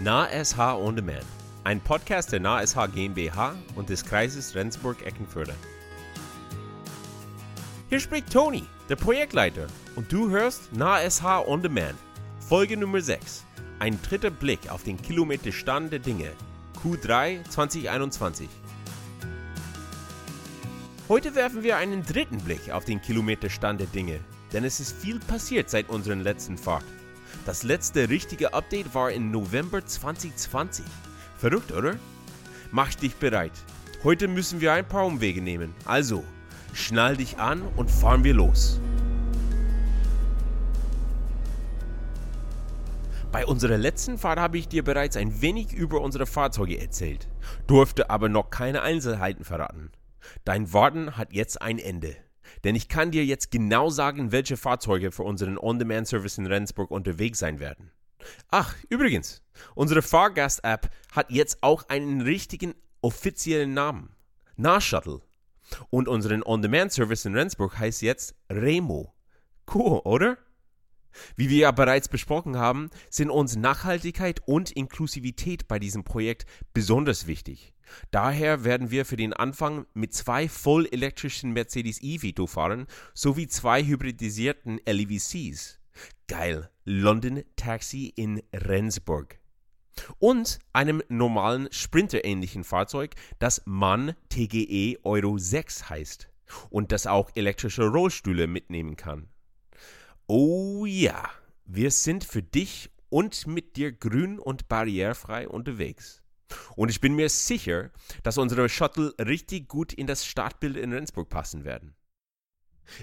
[0.00, 1.24] NahSH On Demand,
[1.64, 5.56] ein Podcast der NahSH GmbH und des Kreises Rendsburg-Eckenförde.
[7.88, 9.66] Hier spricht Tony, der Projektleiter,
[9.96, 11.96] und du hörst NahSH On Demand,
[12.38, 13.44] Folge Nummer 6.
[13.80, 16.30] Ein dritter Blick auf den Kilometerstand der Dinge,
[16.80, 18.48] Q3 2021.
[21.08, 24.20] Heute werfen wir einen dritten Blick auf den Kilometerstand der Dinge,
[24.52, 26.84] denn es ist viel passiert seit unserer letzten Fahrt.
[27.46, 30.84] Das letzte richtige Update war im November 2020.
[31.36, 31.96] Verrückt, oder?
[32.70, 33.52] Mach dich bereit.
[34.04, 35.74] Heute müssen wir ein paar Umwege nehmen.
[35.84, 36.24] Also,
[36.72, 38.80] schnall dich an und fahren wir los.
[43.32, 47.28] Bei unserer letzten Fahrt habe ich dir bereits ein wenig über unsere Fahrzeuge erzählt,
[47.66, 49.90] durfte aber noch keine Einzelheiten verraten.
[50.44, 52.16] Dein Warten hat jetzt ein Ende.
[52.64, 57.38] Denn ich kann dir jetzt genau sagen, welche Fahrzeuge für unseren On-Demand-Service in Rendsburg unterwegs
[57.38, 57.90] sein werden.
[58.50, 59.42] Ach, übrigens,
[59.74, 64.14] unsere Fahrgast-App hat jetzt auch einen richtigen offiziellen Namen.
[64.56, 65.20] Nahshuttle.
[65.90, 69.14] Und unseren On-Demand-Service in Rendsburg heißt jetzt Remo.
[69.72, 70.38] Cool, oder?
[71.36, 77.26] Wie wir ja bereits besprochen haben, sind uns Nachhaltigkeit und Inklusivität bei diesem Projekt besonders
[77.26, 77.72] wichtig.
[78.10, 84.80] Daher werden wir für den Anfang mit zwei vollelektrischen Mercedes E-Vito fahren, sowie zwei hybridisierten
[84.86, 85.78] LEVCs.
[86.26, 89.38] Geil, London Taxi in Rendsburg.
[90.18, 96.30] Und einem normalen Sprinter-ähnlichen Fahrzeug, das MAN TGE Euro 6 heißt
[96.70, 99.28] und das auch elektrische Rollstühle mitnehmen kann.
[100.30, 101.30] Oh ja,
[101.64, 106.22] wir sind für dich und mit dir grün und barrierefrei unterwegs.
[106.76, 107.90] Und ich bin mir sicher,
[108.24, 111.94] dass unsere Shuttle richtig gut in das Startbild in Rendsburg passen werden.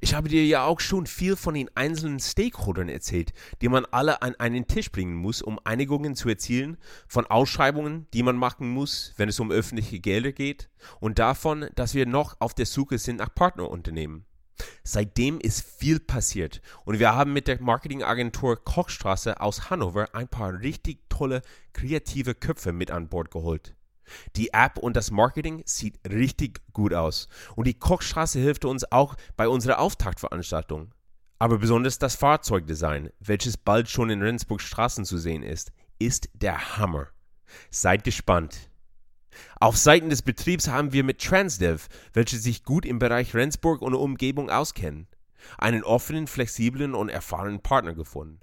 [0.00, 4.20] Ich habe dir ja auch schon viel von den einzelnen Stakeholdern erzählt, die man alle
[4.22, 6.76] an einen Tisch bringen muss, um Einigungen zu erzielen,
[7.06, 11.94] von Ausschreibungen, die man machen muss, wenn es um öffentliche Gelder geht, und davon, dass
[11.94, 14.24] wir noch auf der Suche sind nach Partnerunternehmen.
[14.84, 20.60] Seitdem ist viel passiert und wir haben mit der Marketingagentur Kochstraße aus Hannover ein paar
[20.60, 21.42] richtig tolle
[21.72, 23.74] kreative Köpfe mit an Bord geholt.
[24.36, 29.14] Die App und das Marketing sieht richtig gut aus und die Kochstraße hilft uns auch
[29.36, 30.92] bei unserer Auftaktveranstaltung.
[31.38, 36.78] Aber besonders das Fahrzeugdesign, welches bald schon in Rendsburg Straßen zu sehen ist, ist der
[36.78, 37.08] Hammer.
[37.70, 38.70] Seid gespannt.
[39.60, 43.94] Auf Seiten des Betriebs haben wir mit Transdev, welche sich gut im Bereich Rendsburg und
[43.94, 45.06] Umgebung auskennen,
[45.58, 48.40] einen offenen, flexiblen und erfahrenen Partner gefunden.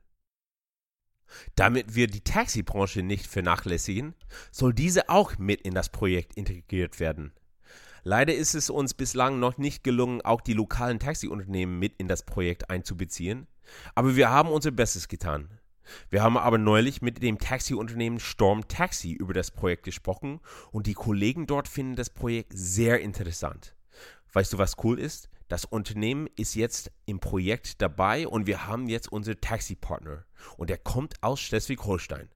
[1.55, 4.15] Damit wir die Taxibranche nicht vernachlässigen,
[4.51, 7.33] soll diese auch mit in das Projekt integriert werden.
[8.03, 12.23] Leider ist es uns bislang noch nicht gelungen, auch die lokalen Taxiunternehmen mit in das
[12.23, 13.47] Projekt einzubeziehen,
[13.93, 15.58] aber wir haben unser Bestes getan.
[16.09, 20.39] Wir haben aber neulich mit dem Taxiunternehmen Storm Taxi über das Projekt gesprochen
[20.71, 23.75] und die Kollegen dort finden das Projekt sehr interessant.
[24.33, 25.29] Weißt du, was cool ist?
[25.47, 30.25] Das Unternehmen ist jetzt im Projekt dabei und wir haben jetzt unseren Taxi-Partner
[30.57, 32.29] und er kommt aus Schleswig-Holstein.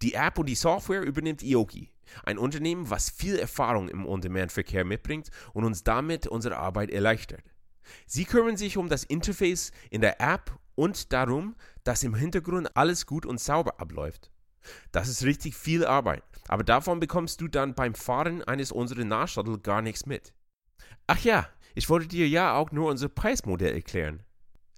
[0.00, 1.92] Die App und die Software übernimmt Ioki,
[2.24, 7.44] ein Unternehmen, was viel Erfahrung im On-Demand-Verkehr mitbringt und uns damit unsere Arbeit erleichtert.
[8.06, 13.06] Sie kümmern sich um das Interface in der App und darum, dass im Hintergrund alles
[13.06, 14.30] gut und sauber abläuft.
[14.90, 19.60] Das ist richtig viel Arbeit, aber davon bekommst du dann beim Fahren eines unserer Nahshuttle
[19.60, 20.34] gar nichts mit.
[21.06, 24.24] Ach ja, ich wollte dir ja auch nur unser Preismodell erklären.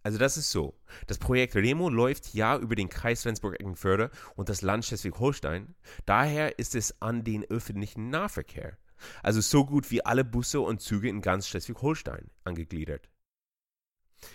[0.02, 0.78] Also das ist so.
[1.06, 5.74] Das Projekt Remo läuft ja über den Kreis Rendsburg-Eckenförde und das Land Schleswig-Holstein.
[6.04, 8.76] Daher ist es an den öffentlichen Nahverkehr,
[9.22, 13.08] also so gut wie alle Busse und Züge in ganz Schleswig-Holstein, angegliedert.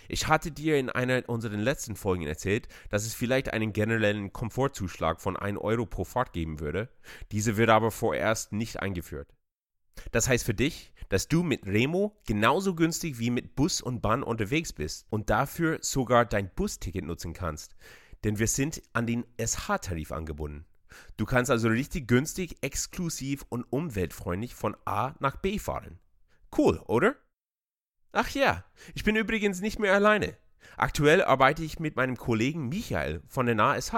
[0.08, 5.20] Ich hatte dir in einer unserer letzten Folgen erzählt, dass es vielleicht einen generellen Komfortzuschlag
[5.20, 6.88] von 1 Euro pro Fahrt geben würde.
[7.32, 9.34] Diese wird aber vorerst nicht eingeführt.
[10.12, 14.22] Das heißt für dich, dass du mit Remo genauso günstig wie mit Bus und Bahn
[14.22, 17.76] unterwegs bist und dafür sogar dein Busticket nutzen kannst.
[18.24, 20.64] Denn wir sind an den SH-Tarif angebunden.
[21.16, 25.98] Du kannst also richtig günstig, exklusiv und umweltfreundlich von A nach B fahren.
[26.56, 27.16] Cool, oder?
[28.16, 28.64] Ach ja,
[28.94, 30.36] ich bin übrigens nicht mehr alleine.
[30.76, 33.92] Aktuell arbeite ich mit meinem Kollegen Michael von der NASH,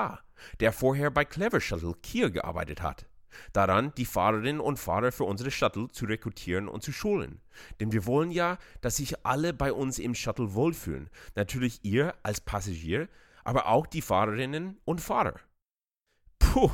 [0.61, 3.05] der vorher bei Clever Shuttle Kiel gearbeitet hat.
[3.53, 7.43] Daran, die Fahrerinnen und Fahrer für unsere Shuttle zu rekrutieren und zu schulen.
[7.79, 11.11] Denn wir wollen ja, dass sich alle bei uns im Shuttle wohlfühlen.
[11.35, 13.11] Natürlich ihr als Passagier,
[13.45, 15.39] aber auch die Fahrerinnen und Fahrer.
[16.39, 16.71] Puh,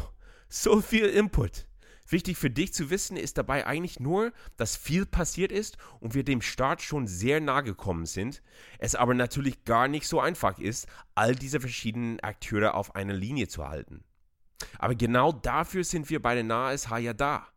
[0.49, 1.67] so viel Input.
[2.13, 6.25] Wichtig für dich zu wissen ist dabei eigentlich nur, dass viel passiert ist und wir
[6.25, 8.43] dem Start schon sehr nahe gekommen sind,
[8.79, 13.49] es aber natürlich gar nicht so einfach ist, all diese verschiedenen Akteure auf einer Linie
[13.49, 14.05] zu halten.
[14.79, 17.49] Aber genau dafür sind wir bei der NASH ja da.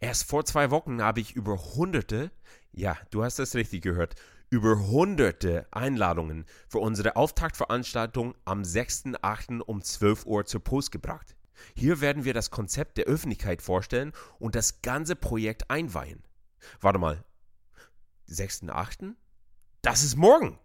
[0.00, 2.32] Erst vor zwei Wochen habe ich über hunderte,
[2.72, 4.16] ja, du hast das richtig gehört,
[4.50, 9.60] über hunderte Einladungen für unsere Auftaktveranstaltung am 6.8.
[9.60, 11.36] um 12 Uhr zur Post gebracht.
[11.74, 16.22] Hier werden wir das Konzept der Öffentlichkeit vorstellen und das ganze Projekt einweihen.
[16.80, 17.24] Warte mal.
[18.28, 19.14] 6.8.?
[19.82, 20.58] Das ist morgen!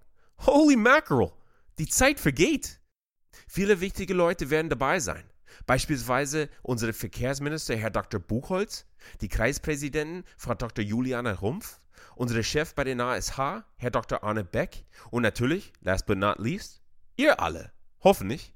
[0.45, 1.31] Holy mackerel!
[1.79, 2.79] Die Zeit vergeht!
[3.47, 5.23] Viele wichtige Leute werden dabei sein.
[5.65, 8.19] Beispielsweise unsere Verkehrsminister Herr Dr.
[8.19, 8.85] Buchholz,
[9.21, 10.83] die Kreispräsidentin Frau Dr.
[10.83, 11.79] Juliana Rumpf,
[12.15, 14.23] unsere Chef bei den ASH, Herr Dr.
[14.23, 16.81] Arne Beck und natürlich, last but not least,
[17.15, 17.71] ihr alle.
[18.01, 18.53] Hoffentlich.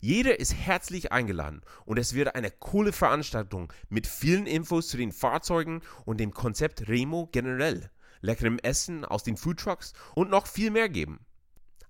[0.00, 5.12] Jeder ist herzlich eingeladen und es wird eine coole Veranstaltung mit vielen Infos zu den
[5.12, 7.90] Fahrzeugen und dem Konzept Remo generell,
[8.20, 11.20] leckerem Essen aus den Foodtrucks und noch viel mehr geben.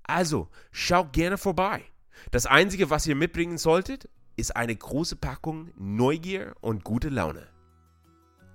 [0.03, 1.83] Also, schaut gerne vorbei.
[2.31, 7.47] Das Einzige, was ihr mitbringen solltet, ist eine große Packung Neugier und gute Laune.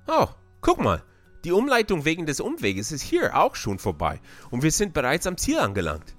[0.08, 0.28] Oh,
[0.62, 1.04] guck mal,
[1.46, 4.20] die Umleitung wegen des Umweges ist hier auch schon vorbei
[4.52, 6.16] und wir sind bereits am Ziel angelangt.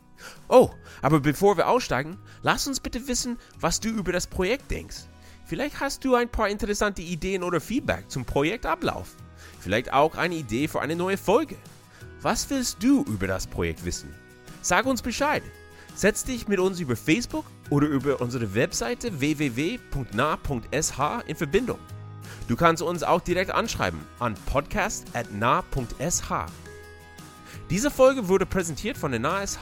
[0.48, 0.70] Oh,
[1.02, 5.06] aber bevor wir aussteigen, lass uns bitte wissen, was du über das Projekt denkst.
[5.44, 9.16] Vielleicht hast du ein paar interessante Ideen oder Feedback zum Projektablauf.
[9.60, 11.56] Vielleicht auch eine Idee für eine neue Folge.
[12.22, 14.14] Was willst du über das Projekt wissen?
[14.62, 15.42] Sag uns Bescheid.
[15.94, 21.78] Setz dich mit uns über Facebook oder über unsere Webseite www.na.sh in Verbindung.
[22.48, 26.32] Du kannst uns auch direkt anschreiben an podcast.na.sh.
[27.70, 29.60] Diese Folge wurde präsentiert von der NASH,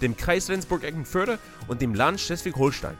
[0.00, 1.38] dem Kreis Rendsburg-Eckenförde
[1.68, 2.96] und dem Land Schleswig-Holstein.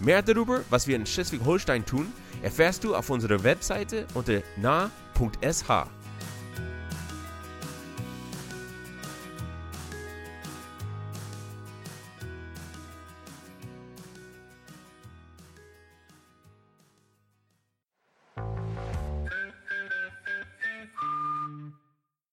[0.00, 2.12] Mehr darüber, was wir in Schleswig-Holstein tun,
[2.42, 6.01] erfährst du auf unserer Webseite unter na.sh.